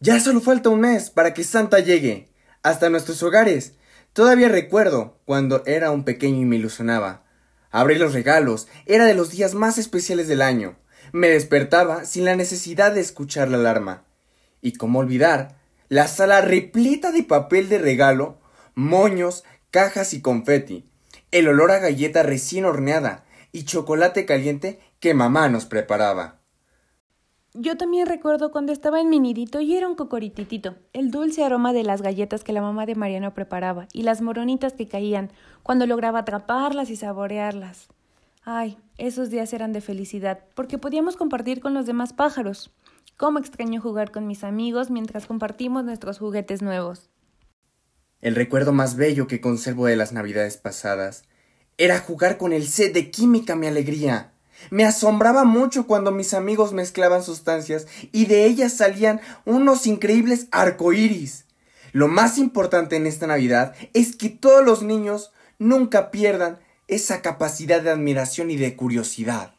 Ya 0.00 0.20
solo 0.20 0.40
falta 0.40 0.68
un 0.68 0.80
mes 0.80 1.10
para 1.10 1.34
que 1.34 1.42
Santa 1.42 1.80
llegue 1.80 2.28
hasta 2.62 2.88
nuestros 2.88 3.22
hogares. 3.22 3.74
Todavía 4.12 4.48
recuerdo 4.48 5.18
cuando 5.24 5.62
era 5.66 5.90
un 5.90 6.04
pequeño 6.04 6.42
y 6.42 6.44
me 6.44 6.56
ilusionaba. 6.56 7.24
Abrir 7.70 7.98
los 7.98 8.12
regalos 8.12 8.68
era 8.86 9.06
de 9.06 9.14
los 9.14 9.30
días 9.30 9.54
más 9.54 9.76
especiales 9.76 10.28
del 10.28 10.42
año. 10.42 10.76
Me 11.12 11.28
despertaba 11.28 12.04
sin 12.04 12.24
la 12.24 12.36
necesidad 12.36 12.92
de 12.92 13.00
escuchar 13.00 13.48
la 13.48 13.58
alarma. 13.58 14.04
Y 14.60 14.72
cómo 14.74 15.00
olvidar, 15.00 15.58
la 15.88 16.06
sala 16.06 16.42
repleta 16.42 17.10
de 17.10 17.24
papel 17.24 17.68
de 17.68 17.78
regalo, 17.78 18.40
moños, 18.74 19.44
cajas 19.70 20.14
y 20.14 20.20
confeti, 20.20 20.88
el 21.30 21.48
olor 21.48 21.70
a 21.72 21.78
galleta 21.78 22.22
recién 22.22 22.64
horneada 22.64 23.24
y 23.52 23.64
chocolate 23.64 24.26
caliente 24.26 24.80
que 25.00 25.14
mamá 25.14 25.48
nos 25.48 25.66
preparaba. 25.66 26.37
Yo 27.54 27.76
también 27.76 28.06
recuerdo 28.06 28.52
cuando 28.52 28.72
estaba 28.72 29.00
en 29.00 29.08
mi 29.08 29.18
nidito 29.20 29.60
y 29.60 29.74
era 29.74 29.88
un 29.88 29.94
cocorititito, 29.94 30.76
el 30.92 31.10
dulce 31.10 31.42
aroma 31.42 31.72
de 31.72 31.82
las 31.82 32.02
galletas 32.02 32.44
que 32.44 32.52
la 32.52 32.60
mamá 32.60 32.84
de 32.84 32.94
Mariano 32.94 33.32
preparaba 33.32 33.88
y 33.94 34.02
las 34.02 34.20
moronitas 34.20 34.74
que 34.74 34.86
caían 34.86 35.30
cuando 35.62 35.86
lograba 35.86 36.20
atraparlas 36.20 36.90
y 36.90 36.96
saborearlas. 36.96 37.88
Ay, 38.44 38.78
esos 38.98 39.30
días 39.30 39.52
eran 39.52 39.72
de 39.72 39.80
felicidad, 39.80 40.40
porque 40.54 40.78
podíamos 40.78 41.16
compartir 41.16 41.60
con 41.60 41.72
los 41.72 41.86
demás 41.86 42.12
pájaros. 42.12 42.70
Cómo 43.16 43.38
extraño 43.38 43.80
jugar 43.80 44.10
con 44.10 44.26
mis 44.26 44.44
amigos 44.44 44.90
mientras 44.90 45.26
compartimos 45.26 45.84
nuestros 45.84 46.18
juguetes 46.18 46.62
nuevos. 46.62 47.10
El 48.20 48.34
recuerdo 48.34 48.72
más 48.72 48.96
bello 48.96 49.26
que 49.26 49.40
conservo 49.40 49.86
de 49.86 49.96
las 49.96 50.12
navidades 50.12 50.56
pasadas 50.56 51.24
era 51.78 51.98
jugar 51.98 52.36
con 52.36 52.52
el 52.52 52.66
set 52.66 52.92
de 52.92 53.10
química 53.10 53.56
mi 53.56 53.66
alegría. 53.66 54.32
Me 54.70 54.84
asombraba 54.84 55.44
mucho 55.44 55.86
cuando 55.86 56.10
mis 56.10 56.34
amigos 56.34 56.72
mezclaban 56.72 57.22
sustancias 57.22 57.86
y 58.12 58.26
de 58.26 58.44
ellas 58.44 58.72
salían 58.72 59.20
unos 59.44 59.86
increíbles 59.86 60.48
arcoíris. 60.50 61.44
Lo 61.92 62.08
más 62.08 62.38
importante 62.38 62.96
en 62.96 63.06
esta 63.06 63.26
Navidad 63.26 63.74
es 63.94 64.14
que 64.14 64.28
todos 64.28 64.64
los 64.64 64.82
niños 64.82 65.32
nunca 65.58 66.10
pierdan 66.10 66.58
esa 66.86 67.22
capacidad 67.22 67.82
de 67.82 67.90
admiración 67.90 68.50
y 68.50 68.56
de 68.56 68.76
curiosidad. 68.76 69.57